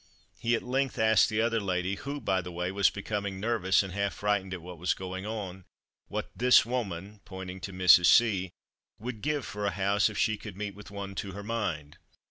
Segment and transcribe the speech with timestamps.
[0.39, 3.93] He at length asked the other lady who, by the way, was becoming nervous and
[3.93, 5.63] half frightened at what was going on
[6.07, 8.07] "what this woman," pointing to Mrs.
[8.07, 8.49] C,
[8.97, 11.99] "would give for a house if she could meet with one to her mind."